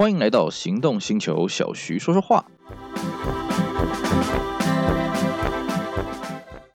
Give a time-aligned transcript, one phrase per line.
[0.00, 2.50] 欢迎来到行动星球，小徐说说话。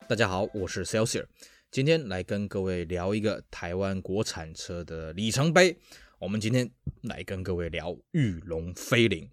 [0.07, 1.25] 大家好，我是 Celsius，
[1.71, 5.75] 今天来跟各位聊一个台湾国产车的里程碑。
[6.19, 6.69] 我们今天
[7.01, 9.27] 来跟各位聊玉龙飞凌。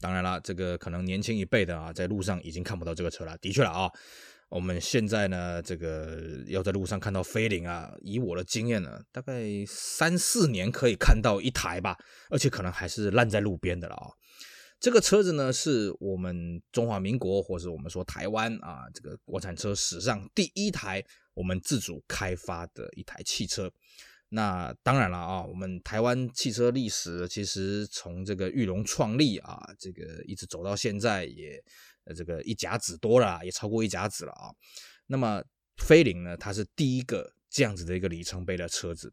[0.00, 3.38] 当然了，这个可能年轻一辈的啊，在路上已经看不到这个车了。
[3.38, 3.88] 的确了啊。
[4.50, 11.94] 我们现在呢，这个要在路上看到飞凌啊，以我的经验呢，大概三四年可以看到一台吧，
[12.30, 14.08] 而且可能还是烂在路边的了啊。
[14.80, 23.70] 这个车子呢，是我们中华民国，或是我们说台湾啊，这个国产车史上第一台我们自主开发的一台汽车。
[24.30, 31.62] 那当然了啊，我们台湾汽车历史其实从这个裕隆创立啊，这个一直走到现在也。
[32.14, 34.50] 这个一甲子多了，也超过一甲子了啊。
[35.06, 35.42] 那么
[35.76, 39.12] 飞凌呢，它是第一个这样子的一个里程碑的车子。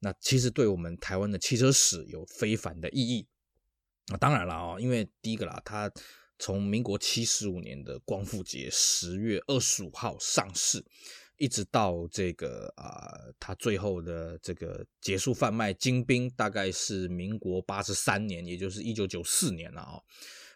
[0.00, 3.26] 那其实对我们台湾的汽车史有非凡的意义。
[4.08, 5.90] 那当然了啊，因为第一个啦，它
[6.38, 10.84] 从民国七十五年的光复节十月二十五号上市，
[11.38, 13.08] 一直到这个啊，
[13.40, 19.98] 它最后的这个结束贩卖金兵，大概是民国八十三年，也就是一九九四年了啊。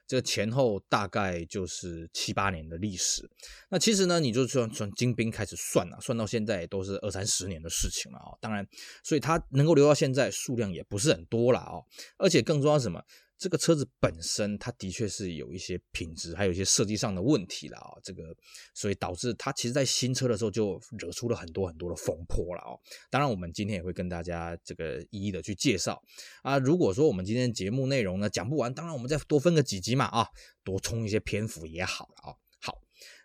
[0.08, 3.30] 这前后大概就是七八年的历史。
[3.68, 8.32] 那其实呢，你就算从精兵开始算了，算到现在也都是二三十年的事情了啊。
[8.40, 8.66] 当然，
[9.04, 11.74] 所以它能够留到现在，数量也不是很多了啊。
[12.16, 13.04] 而且更重要什么？
[13.38, 17.94] 这个车子本身，它的确是有一些品质，还有一些设计上的问题了啊。
[18.02, 18.34] 这个，
[18.74, 22.74] 所以导致它其实在新车的时候就惹出了很多很多的风波了啊。
[23.10, 26.02] 当然，我们今天也会跟大家这个一一的去介绍
[26.42, 26.58] 啊。
[26.58, 30.26] 如果说我们今天节目内容呢讲不完，当然我们再多分个几集嘛啊，
[30.64, 32.34] 多充一些篇幅也好了啊。
[32.60, 32.76] 好，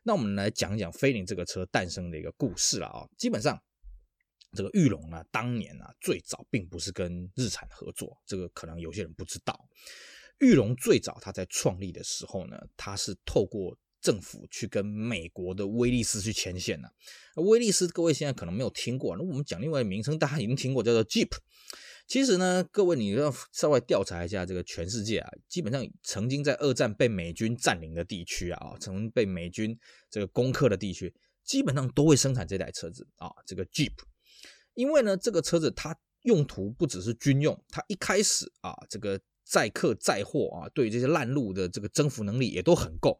[0.03, 3.08] 那我们来讲讲飞凌这个车诞生的一个故事了啊。
[3.17, 3.59] 基本上。
[4.56, 9.68] 这个玉龙呢，当年啊，最早并不是跟日产合作，这个可能有些人不知道。
[10.40, 16.94] 玉龙最早他在创立的时候呢，他是透过政府去跟美国的威利斯去牵线的。
[17.36, 21.30] 威利斯各位现在可能没有听过，那我们讲另外一名称，大家已经听过，叫做 Jeep。
[22.06, 31.13] 其实呢，各位你要稍微调查一下这个全世界啊，基本上曾经在二战被美军占领的地区啊，曾经被美军这个攻克的地区，
[31.46, 33.94] 基本上都会生产这台车子啊，这个 Jeep。
[34.73, 43.19] 因为呢，这个车子它用途不只是军用，它一开始啊，这个载客载货啊，对这些烂路的这个征服能力也都很够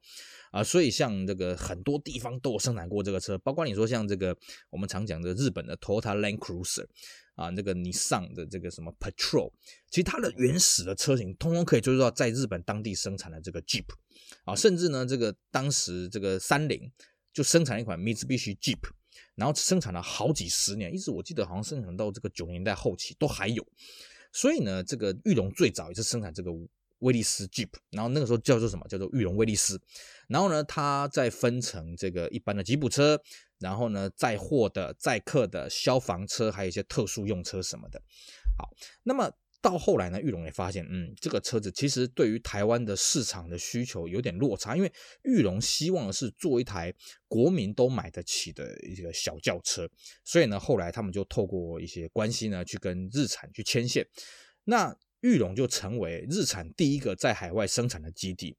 [0.52, 4.36] 啊，所以像这个很多地方都有生产过这个车，包括你说像这个
[4.69, 6.86] 我们常讲的日本的 Toyota Land Cruiser
[7.36, 9.52] 啊，那个尼桑的这个什么 Patrol，
[9.90, 13.86] 其实它的原始的车型通通可以追溯到在日本当地生产的这个 Jeep
[14.46, 16.90] 啊，甚至呢，这个当时这个三菱
[17.34, 18.80] 就生产一款 Mitsubishi Jeep。
[19.35, 23.66] 然后生产了好几十年，一直我记得好像生产到这个九年代后期都还有。
[24.31, 26.51] 所以呢，这个玉龙最早也是生产这个
[27.00, 28.88] 威利斯 Jeep，然后那个时候叫做什么？
[28.88, 29.79] 叫做玉龙威利斯。
[30.28, 33.22] 然后呢，它再分成这个一般的吉普车，
[33.59, 38.01] 然后呢，载货的、载客的、消防车，还有一些特殊用车什么的。
[38.57, 38.69] 好，
[39.03, 39.31] 那么。
[39.63, 44.91] 到后来呢，裕隆也发现，嗯，这个车子其实对于台湾的市场的需求有点落差，因为
[45.24, 46.94] 裕隆希望是做一台
[47.29, 49.90] 国民都买得起的一个小轿车，
[50.25, 54.06] 所以呢，后来他们就透过一些关系呢，去跟日产去牵线，
[54.66, 58.57] 那裕隆就成为日产第一个在海外生产的基地。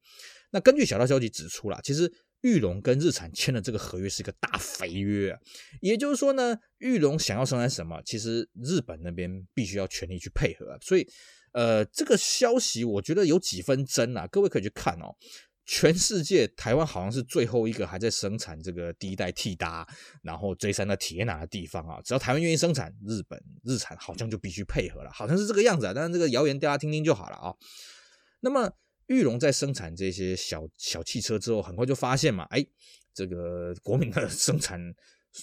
[0.52, 2.10] 那根据小道消息指出啦，其实。
[2.44, 5.40] 玉龙跟日产签的这个合约是一个大肥约啊，
[5.80, 10.76] 也就是说呢，玉龙想要生产什么，其实日本那边必须要全力去配合啊。
[10.82, 11.08] 所以，
[11.52, 15.16] 呃，这个消息我觉得有几分真啊，各位可以去看哦。
[15.64, 19.88] 全世界台湾好像是最后一个还在生产这个第一代 T 搭，
[20.22, 21.98] 然后 J3 的体验拿的地方啊。
[22.04, 25.94] 只要台湾愿意生产，日本日产好像就必须配合了，好像是这个样子啊。
[25.94, 27.54] 但是这个谣言大家听听就好了啊。
[28.40, 28.70] 那么。
[29.06, 32.64] 裕隆在生产这些小小汽车之后，很快就发现嘛，哎，
[33.12, 34.80] 这个国民的生产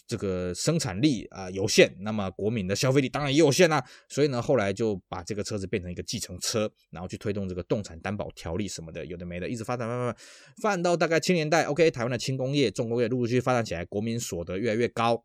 [0.07, 10.15] 这个生产力啊有限，那么国民的消费力当然也有限啊，所以呢，后来就把这个车子变成一个计程车，然后去推动这个动产担保条例什么的，有的没的，一直发展，发展，
[10.61, 15.23] 发展到大概七年代，OK，台湾的轻工业、重工业陆陆续续发展起来，国民所得越来越高。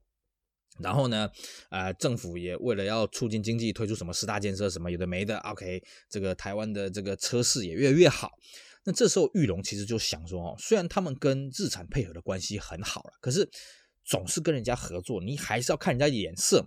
[0.81, 1.31] 然后呢，
[1.71, 5.39] 呃，政府也为了要促进经济，推出什么十大建设，什么有的没的。
[5.39, 8.33] OK，这个台湾的这个车市也越来越好。
[8.85, 13.49] 那这时候玉龙其实就想说，哦，虽然他们跟日产配合的关系很好了，可是
[14.05, 16.65] 总是跟人家合作，你还是要看人家脸色。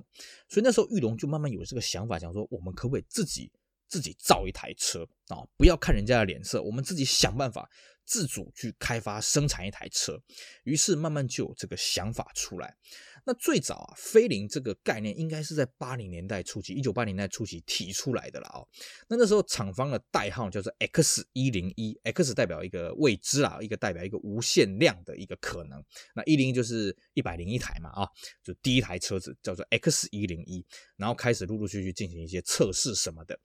[0.47, 3.51] 所以那时候玉龙就慢慢有这个想法，想说我们可不可以自己
[3.87, 5.43] 自己造一台车啊？
[5.57, 7.69] 不要看人家的脸色，我们自己想办法。
[8.05, 10.19] 自主去开发生产一台车，
[10.63, 12.75] 于是慢慢就有这个想法出来。
[13.25, 18.61] 那最早啊，飞凌这个概念应该是在八零年代初期，一九八零年代初期提出来的了啊。
[19.07, 25.83] 那那时候厂方的代号叫做 X 一零一，X 代表一个未知啊，一个代表一个无限量的一个可能。
[26.15, 28.07] 那一零一就是一百零一台嘛啊，
[28.43, 30.65] 就第一台车子叫做 X 一零一，
[30.95, 33.39] 然后开始陆陆续续进行一些测试什么的。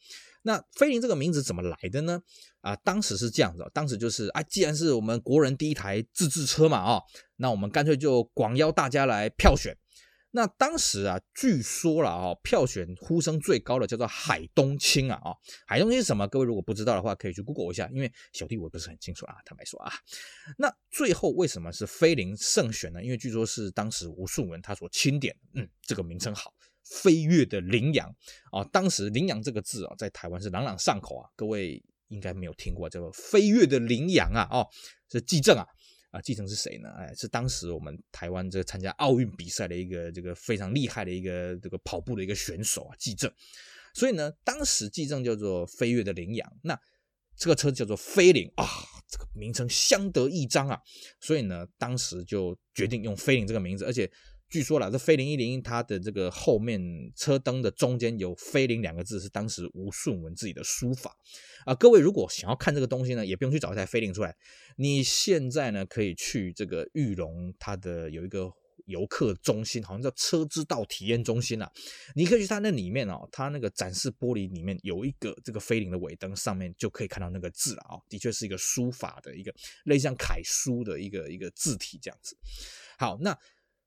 [0.47, 2.21] 那飞凌这个名字怎么来的呢？
[2.61, 7.01] 啊，当时是这样子，当时就是啊，既然是我们国人第一台自制车嘛，啊，
[7.37, 9.75] 那我们干脆就广邀大家来票选。
[10.37, 15.31] 那当时啊，据说了啊，票选呼声最高的叫做海东青啊，啊，
[15.65, 16.27] 海东青是什么？
[16.27, 19.93] 各位如果不知道的话，可以去 Google 一下，因为小弟我不是很清楚啊，坦白说啊。
[20.59, 23.03] 那最后为什么是飞凌胜选呢？
[23.03, 26.53] 因为据说是当时吴顺文他所钦点，嗯，这个名称好。
[26.85, 28.15] 飞跃的羚羊
[28.53, 31.29] 啊，当时“羚羊”这个字啊，在台湾是朗朗上口啊。
[31.35, 34.69] 各位应该没有听过，叫做“飞跃的羚羊”啊，哦，
[35.11, 35.67] 是纪政啊，
[36.11, 36.91] 啊，纪政是谁呢？
[36.91, 43.33] 哎，是当时我们台湾这个参加奥运比赛的一个这个非常厉害的一个这个跑步的一个选手啊，纪政。
[43.95, 46.79] 所以呢，当时纪政叫做“飞跃的羚羊”，那
[47.37, 48.67] 这个车叫做飞羚啊，
[49.09, 50.79] 这个名称相得益彰啊。
[51.19, 54.11] 所以呢，当时就决定用飞羚这个名字，而且。
[54.55, 56.81] 据说了，这飞凌一零一，它的这个后面
[57.17, 61.17] 车灯的中间有“飞凌”两个字，是当时吴顺文自己的书法
[61.67, 61.75] 啊。
[61.75, 64.37] 各位如果想要看这个东西呢，也不用去找一台飞凌出来，
[64.77, 68.49] 你现在呢可以去这个玉龙，它的有一个
[68.87, 71.69] 游客中心，好像叫车之道体验中心啊。
[72.15, 77.99] 你可以去它那里面哦，它那个展示玻璃里面有一个这个飞凌的尾灯，上面就可以看到那个字了啊。
[78.09, 79.53] 的确是一个书法的一个
[79.87, 82.39] 类似像楷书的一个一个字体这样子。
[82.97, 83.37] 好，那。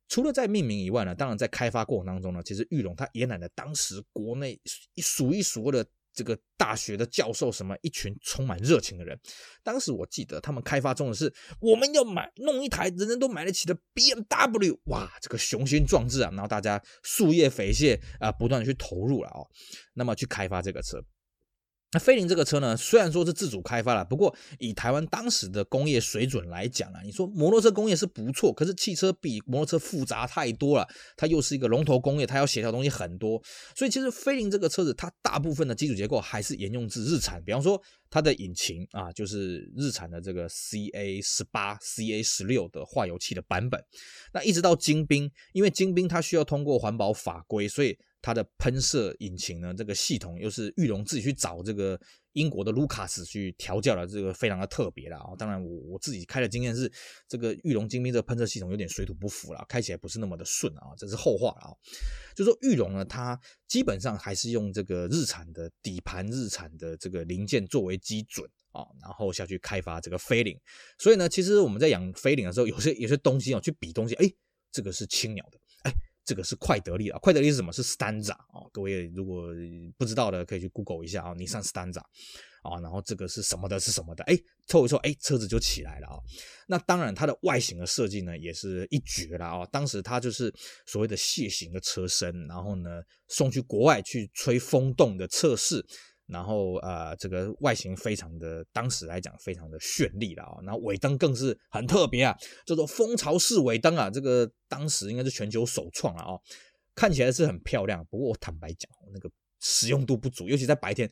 [0.08, 4.60] 除了在命名以外呢，当然在开发过程当中呢，其实玉龙它也揽了当时国内
[4.98, 9.20] 数一数二的这个大学的教授，什么一群充满热情的人。
[9.64, 19.46] 当时我记得他们开发中的是我们要买弄一台人人都买得起的 BMW，哇，这个雄心壮志啊，然后大家夙夜匪懈啊，不断的去投入了哦，
[19.94, 21.04] 那么去开发这个车。
[21.94, 30.86] 那飞凌这个车呢，虽然说是自主开发了，不过以台湾当时的工业水准来讲啊，你说摩托车工业是不错，可是汽车比摩托车复杂太多了，
[31.16, 33.42] 它又是一个龙头工业，它要协调东西很多，
[33.74, 43.82] 所以其实飞凌这个车子，它大部分的基础结构还是沿用自日产，比方说它的引擎啊，就是日产的这个 CA 十八、CA 十六的化油器的版本，
[44.34, 47.98] 那一直到精兵，因为精兵它需要通过环保法规，所以。
[48.28, 51.98] 它的喷射引擎呢，这个系统又是玉龙自己去找这个
[52.34, 55.34] 英国的卢卡斯去调教的，这个非常的特别了啊。
[55.38, 56.92] 当然，我我自己开的经验是，
[57.26, 61.72] 这个玉龙精兵这个喷射系统有点水土不服了，开起来不是那么的顺啊，这是后话了啊。
[62.36, 70.60] 就说玉龙呢，它基本上还是用这个日产的底盘、日产的这个零件作为基准啊，然后下去开发这个飞领。
[71.00, 74.30] 所以呢，其实我们在养飞领的时候，有些有些东西哦，去比东西，哎，
[74.70, 75.58] 这个是青鸟的。
[76.28, 77.72] 这个是快得利啊，快得利是什么？
[77.72, 79.48] 是 Stanza 啊，各位如果
[79.98, 82.02] 不知道的，可以去 Google 一下啊，你上 Stanza
[82.64, 83.80] 啊，然后这个是什么的？
[83.80, 84.26] 是什么的？
[84.26, 84.38] 哎，
[84.68, 86.20] 凑一凑，哎，车子就起来了啊。
[86.68, 89.66] 那当然，它的外形的设计呢，也是一绝了啊。
[89.72, 90.54] 当时它就是
[90.86, 95.86] 所谓的蟹形的车身，然后呢，送去国外去吹风洞的测试。
[96.28, 100.58] 然后呃，这个外形非常的，当时来讲非常的绚丽了啊。
[100.64, 102.36] 然后尾灯更是很特别啊，
[102.66, 104.10] 叫做蜂巢式尾灯啊。
[104.10, 106.38] 这个当时应该是全球首创了啊，
[106.94, 108.06] 看起来是很漂亮。
[108.10, 109.30] 不过我坦白讲，那个
[109.60, 111.10] 使用度不足，尤其在白天。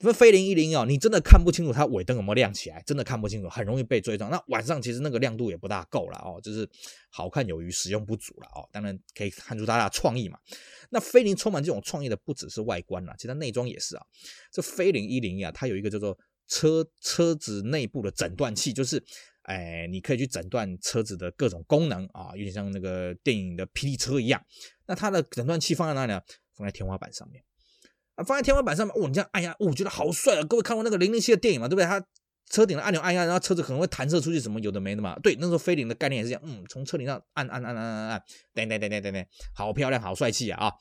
[0.00, 4.30] 那飞凌一零一哦，你真的看不清楚它尾灯有没有亮起来，真的看不清楚，很容易被追撞。
[4.30, 6.68] 那晚上其实那个亮度也不大够了哦，就是
[7.08, 8.68] 好看有余，实用不足了哦。
[8.70, 10.38] 当然可以看出大家的创意嘛。
[10.90, 14.04] 那飞凌充满这种创意的不只是外观啦，其实内装也是啊。
[14.52, 19.02] 这飞凌一零一啊，它有一个叫做车车子内部的诊断器，就是
[19.44, 24.44] 哎，你可以去诊断车子的各种功能啊，有点像那个电影的霹雳车一样。
[24.86, 26.20] 那它的诊断器放在哪里呢？
[26.54, 27.42] 放在天花板上面。
[28.16, 30.42] 啊，放在天花板上面，哦，你这样按压，我觉得好帅啊！
[30.42, 31.68] 各位看过那个零零七的电影嘛？
[31.68, 31.84] 对不对？
[31.84, 32.04] 它
[32.48, 35.18] 车顶的按钮按压，然后车子可能会弹射出去，什么有的没的嘛。
[35.20, 38.22] 对，那时候飞凌的概念也是这样，嗯，从车顶上按按按按按按，
[38.54, 40.66] 噔噔噔噔噔噔，好漂亮，好帅气啊！
[40.66, 40.72] 啊，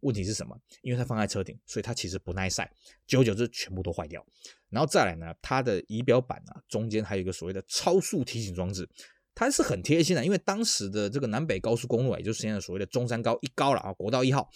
[0.00, 0.56] 问题是什么？
[0.80, 2.70] 因为它放在车顶，所以它其实不耐晒，
[3.06, 4.24] 久而久之全部都坏掉。
[4.70, 8.88] 然后再来呢，它的仪表板啊，中间还有一个所谓的超速提醒装置，
[9.34, 14.48] 它是很贴心的，因为当时的这个南北高速公路，也就是现在所谓的中山高一高了啊，国道一号。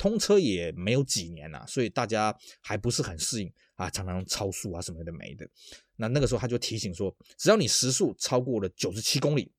[0.00, 5.46] 通车也没有几年了，所以大家还不是很适应啊，常常超速啊什么的没的。
[5.96, 9.52] 那那个时候他就提醒说，只要你时速超过了九十七公里，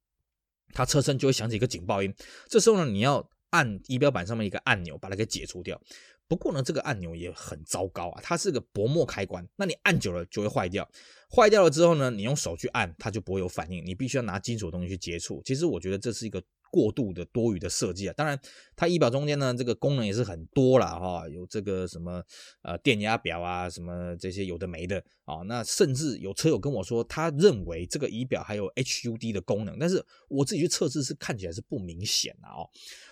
[0.73, 2.11] 它车身就会响起一个警报音。
[2.49, 5.79] 这时候呢，你要按仪表板上面一个按钮把它给解除掉。
[6.27, 10.89] 不过呢，这个按钮也很糟糕啊，它是个薄膜开关，那你按久了就会坏掉。
[11.29, 15.39] 坏掉了之后呢，你用手去按它就不会有反应，你必须要拿金属东西去接触。
[15.45, 16.41] 其实我觉得这是一个。
[16.71, 18.13] 过度的多余的设计啊。
[18.17, 18.39] 当然，
[18.75, 20.87] 它仪表中间呢，这个功能也是很多了。
[20.99, 22.23] 哈，有这个什么
[22.63, 25.43] 呃电压表啊，什么这些有的没的啊。
[25.45, 32.65] 那甚至有车友跟我说，他认为这个仪表还有 HUD 的功能，但是我自己去测试是看起来是不明显的哦。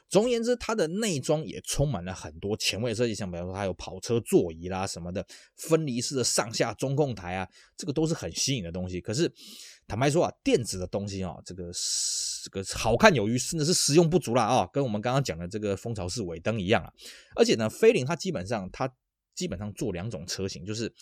[0.07, 5.23] 总而言之，它的内装也充满了很多前卫设计，像比方说它有跑车座椅啦什么的，
[5.55, 7.47] 分离式的上下中控台啊，
[7.77, 8.99] 这个都是很吸引的东西。
[8.99, 9.31] 可是
[9.89, 11.69] 坦白说啊，电子的东西啊，这个
[12.43, 16.93] 这个好看有余，甚至是实用不足啦啊，跟我们刚刚讲的这个蜂巢式尾灯一样啊。
[17.35, 18.89] 而且呢，飞凌它基本上它
[19.35, 20.93] 基本上做两种车型，就是。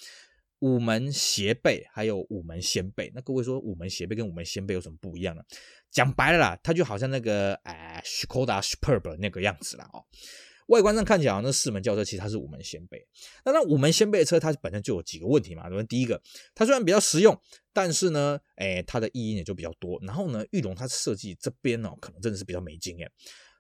[0.62, 5.44] 五门斜背还有五门掀背，那各位说五门斜背跟五门掀背有什么不一样呢？
[5.92, 10.04] 讲白了啦，它就好像那个哎，Škoda Superb 那个样子啦哦。
[10.68, 13.06] 外观上看起来好像那四门轿车，其实它是五门掀背。
[13.44, 15.64] 那那五门掀背的车，它本身就有几个问题嘛。
[15.84, 16.22] 第一个，
[16.56, 17.38] 它虽然比较实用，
[17.74, 20.00] 但是呢，哎，它的异音也就比较多。
[20.04, 23.12] 然后呢，玉龙它设计这边哦，可能真的是比较没经验。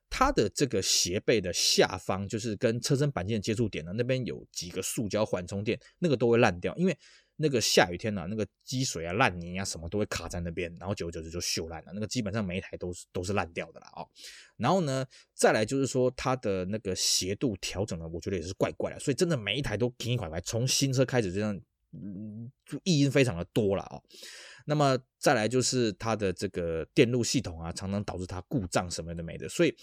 [0.09, 6.97] 它的这个斜背的下方，就是跟车身板件接触点呢，那边有几个塑胶缓冲垫，那个都会烂掉，因为
[7.38, 11.91] 那个下雨天呐、啊，那个积水啊、烂泥啊什么都会卡在那边，然后久而久之就锈烂了。
[11.94, 14.08] 那个基本上每一台都是都是烂掉的啦哦。
[14.58, 21.56] 然后呢，再来就是说它的那个斜度调整呢，我觉得也是怪怪的，所以真的每一台都停一块牌，从新车开始这样，
[21.94, 22.51] 嗯，
[22.84, 24.01] 异音非常的多了哦。
[24.65, 29.74] 那么再来就是它的这个电路系统啊，常常导致它故障什么的没的，所以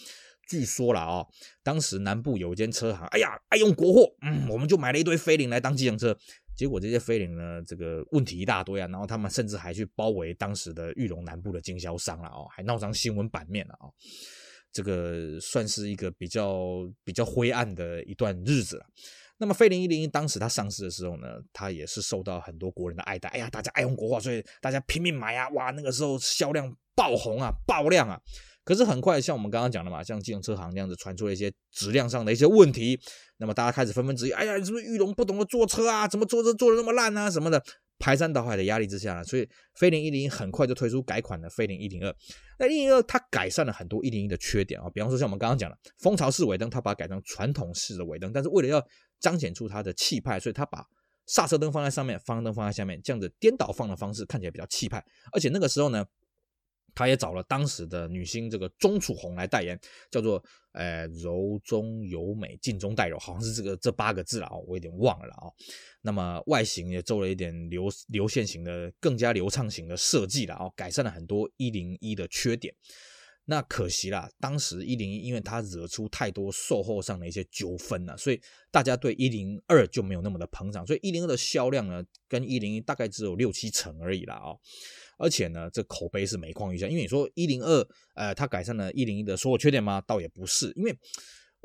[0.46, 1.26] 据说了啊，
[1.62, 6.14] 当时南部有一间车行，哎呀，爱用国货，嗯，我们就买了一堆飞凌来当计程车，
[6.56, 13.90] 结果这些飞凌呢，这个问题一大堆啊，然后他们甚至还去包围当时的裕隆南部的经销商了哦，还闹上新闻版面了啊，
[14.73, 18.87] 这个算是一个比较比较灰暗的一段日子了。
[19.37, 23.28] 那么飞凌一零一当时它上市的时候呢，它也是受到很多国人的爱戴。
[23.30, 25.49] 哎呀，大家爱用国货，所以大家拼命买啊！
[25.50, 28.20] 哇，那个时候销量爆红啊，爆量啊！
[28.64, 32.99] 可是很快，像我们刚刚讲的嘛，像计程车行那样子传出了一些质量上的一些问题，
[33.37, 36.09] 那么大家开始纷纷质疑：哎呀，你是不是裕隆不懂得做车啊？
[36.09, 37.30] 怎么做车做的那么烂啊？
[37.30, 37.62] 什么的？
[37.97, 42.14] 排山倒海的压力之下呢，所以飞凌一零很快就推出改款的飞凌一零二。
[42.59, 48.85] 那一零二它改善了很多一零一的缺点啊，比方说像我们刚刚讲的蜂巢式尾灯，它把它改成传统式的尾灯，但是为了要
[49.21, 50.85] 彰显出它的气派，所以它把
[51.26, 55.02] 刹车灯放在上面，方向灯放在下面，这样子颠倒放的方式看起来比较气派。
[55.33, 56.04] 而且那个时候呢，
[56.94, 59.78] 他也找了当时的女星这个钟楚红来代言，
[60.10, 65.50] 叫做呃柔中有美，静中带柔，好像是这个这八个字了啊，我有点忘了啊。
[66.02, 72.74] 那么外形也做了一点流流线型的，更加流畅型的设计了啊，改善了很多一零一的缺点。
[73.46, 84.58] 那可惜啦，当时一零一因为它惹出太多售后上的一些纠纷了，所以大家对一零二就没有那么的捧场，所以一零二的销量呢，跟一零一大概只有六七成而已啦哦。
[85.18, 90.02] 而且呢，这口碑是每况愈下，因为你说一零二，呃，它改善了一零一的所有缺点吗？
[90.06, 90.97] 倒也不是，因为。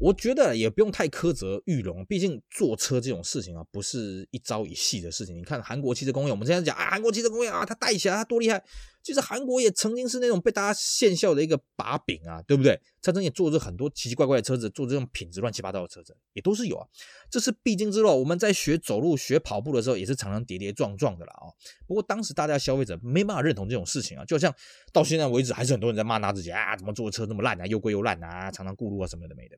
[0.02, 5.38] 我觉得也不用太苛责裕隆，毕竟坐车这种事情啊，不是一朝一夕的事情。
[5.38, 8.64] 你看韩国汽车工业，我们之前讲啊，韩国汽车工业啊，它带起来，它多厉害。
[9.02, 12.80] 其实韩国也曾经是那种被大家羡笑的一个把柄啊，对不对？
[13.02, 16.86] 他曾经也做着很多奇奇怪怪的车子，做这种品质乱七八糟的车子，也都是有啊。
[17.32, 18.10] 这是必经之路。
[18.20, 21.48] 我们在学走路、学跑步的时候，也是常常跌跌撞撞的啦啊。
[21.88, 24.54] 不过当时大家消费者没办法认同这种事情啊，就像
[24.92, 29.58] 到现在为止，还是很多人在骂他自己啊，怎么坐车那么烂啊，又贵又烂啊，常常过路啊什么的没的。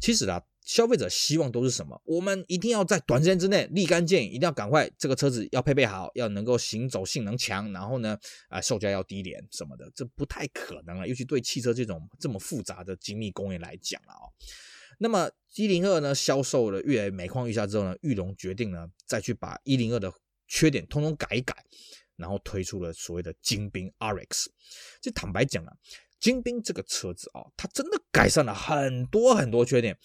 [0.00, 2.00] 其实啊，消费者希望都是什么？
[2.04, 11.06] 我们一定要在短时间之内立竿见影，一定要赶快，这个车子要配备好，要能够行走性能强，然后呢，啊，售价要低廉什么的，这不太可能了。
[11.06, 14.14] 尤其对汽车这种这么复杂的精密工业来讲啊，
[14.98, 20.10] 那么一零二呢，销售了越来越每况愈下之后呢，裕隆决定呢，再去把一零二的
[20.48, 21.54] 缺点通通改一改，
[22.16, 24.46] 然后推出了所谓的精兵 RX。
[25.02, 25.72] 这坦白讲啊。
[26.20, 29.98] 精兵这个车子啊，它真的改善了很多很多缺点。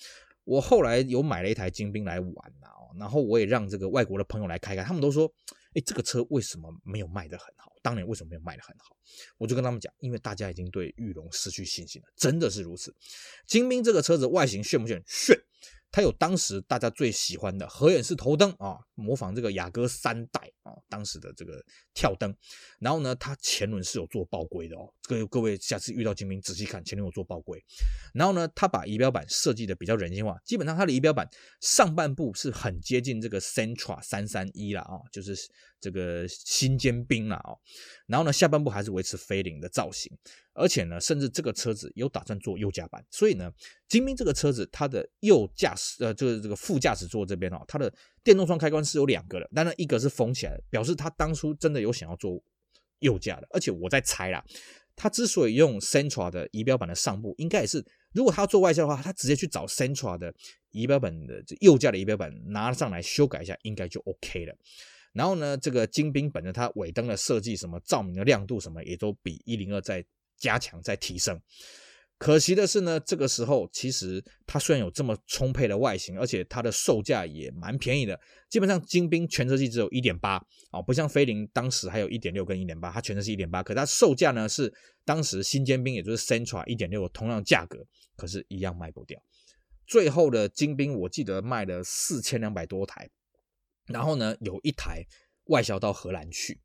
[0.45, 2.31] 我后来有买了一台精兵来玩
[2.61, 5.31] 啊，然后我也让这个外国的朋友来开开，他们都说，
[5.73, 7.71] 哎，这个车为什么没有卖得很好？
[7.81, 8.95] 当年为什么没有卖得很好？
[9.37, 12.95] 我就跟他们讲，因为大家已经对玉龙失去信心了，真的是如此。
[13.45, 15.03] 精兵这个车子外形炫不炫？
[15.05, 15.37] 炫。
[15.91, 22.35] 它有当时大家最喜欢的合眼式头灯啊，模仿这个雅阁三代啊，当时的这个跳灯。
[22.79, 27.63] 然后呢，它前轮是有做爆规的哦，各位各位下次遇到精兵仔细看，前轮有做爆规。
[28.13, 31.29] 然后呢，它把仪表板设计的比较人性化，基本上它的仪表板
[31.61, 35.35] 上半部是很接近这个 Sentra 三三一了啊，就是
[35.79, 37.53] 这个新尖兵了啊。
[38.07, 40.11] 然后呢，下半部还是维持飞凌的造型。
[40.57, 43.51] 而且呢，甚至这个车子有打算做右驾版，所以呢，
[43.89, 52.39] 精兵这个车子它的右驾驶呃，就是这个副驾驶座这边哦，它的电动窗开关是有两个的，但是一个是封起来的，表示他当初真的有想要做
[52.99, 53.47] 右驾的。
[53.49, 54.45] 而且我在猜啦，
[54.95, 60.33] 他之所以用 Sentra 的仪表板的上部，应该也是如果他要做外销的话，他直接去找 Sentra 的
[60.71, 64.55] 仪表板的右架的仪表板拿上来修改一下，应该就 OK 了。
[65.13, 70.05] 然后呢，这个精兵本着它尾灯的设计，什么照明的亮度什么，也都比一零二再
[70.37, 71.41] 加强、再提升。
[72.17, 78.17] 可惜的是呢，这个时候其实它虽然有这么充沛的外形，而且它的售价也蛮便宜的。
[78.49, 80.41] 基本上精兵全车系只有一点八
[80.71, 89.21] 啊，不像飞凌当时还有一点六跟一点八，它全车是一点八，可它售价呢是当时新尖兵也就是 Sentra 一点六同样价格，可是一样卖不掉。
[89.85, 93.09] 最后的精兵我记得卖了四千两百多台，
[93.87, 95.03] 然后呢有一台
[95.47, 96.61] 外销到荷兰去，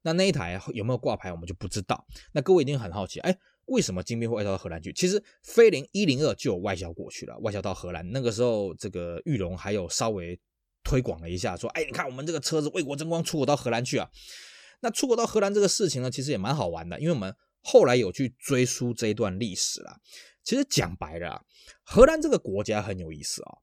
[0.00, 2.06] 那那一台有没有挂牌我们就不知道。
[2.32, 3.38] 那各位一定很好奇，哎。
[3.66, 4.92] 为什么精兵会外销到荷兰去？
[4.92, 8.08] 其实菲凌一零二就有外销过去了，外销到荷兰。
[8.12, 10.38] 那个时候，这个裕隆还有稍微
[10.82, 14.08] 推广了一下，说：“哎，你看我们这个车子为国争光，出口到荷兰去啊。”
[14.80, 19.98] 那出口到荷兰这个事情呢，其实也蛮好玩的，因为我们后来有去追溯这一段历史啦。
[20.42, 21.42] 其实讲白了，
[21.82, 23.58] 荷兰这个国家很有意思啊。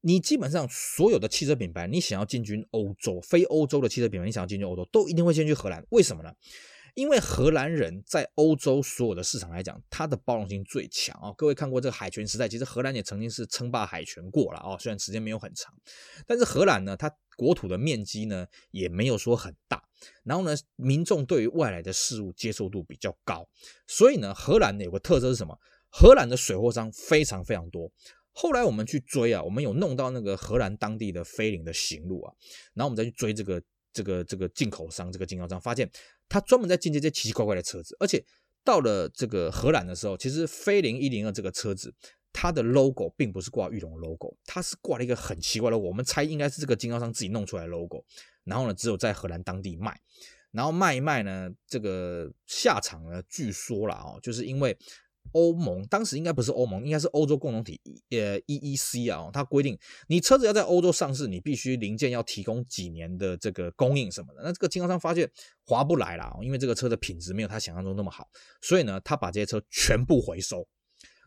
[0.00, 5.82] 你基本上所有的汽车品牌，你想要进军欧洲，非欧洲的汽车品牌，你想要进军欧洲，都一定会先去荷兰。
[5.90, 6.30] 为什么呢？
[6.94, 11.34] 因为荷兰人在欧洲所有的市场来讲，它的包容性最强啊！
[11.36, 15.74] 各位看过这个海权时代，其实荷兰也曾经是称霸海权过了啊，虽然时间没有很长，
[16.26, 19.82] 但是荷兰呢，它国土的面积呢也没有说很大，
[20.22, 23.48] 然后呢，民众对于外来的事物接受度比较高，
[23.88, 25.58] 所以呢，荷兰有个特色是什么？
[25.90, 27.90] 荷兰的水货商非常非常多。
[28.36, 32.34] 后来我们去追啊，我们有弄到那个荷兰当地的菲林的行路啊，
[32.74, 33.62] 然后我们再去追这个
[33.94, 35.90] 这个这个进口商，这个经销商，发现。
[36.26, 38.24] 他专门在进这些奇奇怪怪的车子，而且
[38.64, 41.94] 到了这个荷兰的时候，其实飞凌一零二这个车子，
[42.32, 48.02] 它的 logo 并不是挂裕隆 logo，它是挂了一个很奇怪的我们猜应该是这个经销商自己弄出来的 logo，
[48.44, 50.00] 然后呢，只有在荷兰当地卖，
[50.50, 54.76] 然后卖一卖呢，这个下场呢，据说了啊，就是因为。
[55.32, 59.76] 欧盟当时应该不是欧盟，应该是欧洲共同体，呃，EEC 啊，它规定
[60.06, 64.42] 你车子要在欧洲上市，你必须零件要提供几年的这个供应什么的。
[64.44, 65.28] 那这个经销商发现
[65.64, 68.28] 划不来了，因为这个车的品质没有他想象中那么好，
[68.60, 70.66] 所以呢，他把这些车全部回收。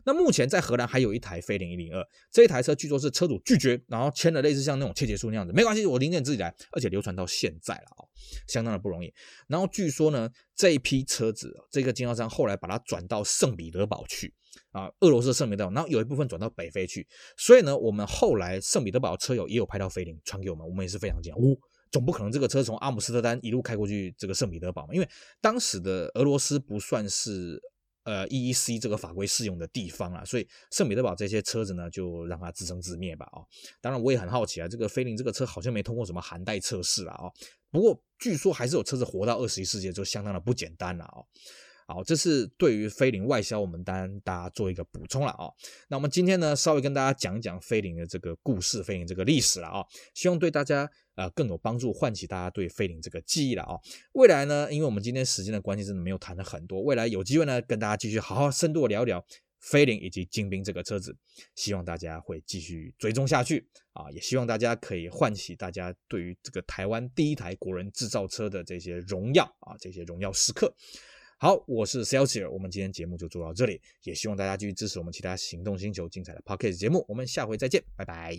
[0.08, 8.08] 那目前在荷兰还有一台飞凌一零二，这一台车据说是车主拒绝，然后签了类似像那种切结书那样子，没关系，我零件自己来，而且流传到现在了啊，
[8.46, 9.12] 相当的不容易。
[9.48, 14.32] 然后据说呢，这一批车子，这个经销商后来把它转到圣彼得堡去
[14.72, 17.06] 啊，俄罗斯圣彼得堡，然后有一部分转到北非去。
[17.36, 21.54] 所以呢，我们后来圣彼得堡车友也有拍到飞凌传给我们，我们也是非常惊讶，哦，
[21.92, 24.94] 总不可能这个车从阿姆斯特丹一路开过去这个圣彼得堡嘛？
[24.94, 25.08] 因为
[25.42, 27.62] 当时的俄罗斯不算是。
[28.08, 33.46] 呃，EEC 这个法规适用的地方啊，所以圣彼得堡这些车子呢，就让它自生自灭吧啊、哦。
[33.82, 37.28] 当然，我也很好奇啊，这个菲林这个车好像没通过什么寒带测试了啊。
[37.70, 41.26] 不过据说还是有车子活到二十一世纪，就相当的不简单了啊、哦。
[41.88, 45.50] 好，这是对于飞凌外销，我们当然大家做一个补充了啊、
[45.88, 50.88] 那我们今天呢，稍微跟大家讲一讲飞凌的这个故事，飞凌这个历史了啊、希望对大家。
[51.18, 53.74] 呃，更有帮助，唤起大家对飞凌这个记忆了啊、
[54.12, 56.80] 未来呢，因为我们今天时间的关系，真的没有谈的很多。
[56.80, 59.20] 未来有机会呢，跟大家继续好好深度聊聊
[59.58, 61.12] 飞凌以及精兵这个车子，
[61.56, 64.08] 希望大家会继续追踪下去啊！
[64.12, 70.72] 也希望大家可以唤起大家对于这个台湾第一台国人制造车的这些荣耀啊，这些荣耀时刻。
[71.40, 78.36] 好，我是 Celsius，我们今天节目就做到这里，也希望大家继续支持我们其他行动星球精彩的 Pocket 节目，我们下回再见，拜拜。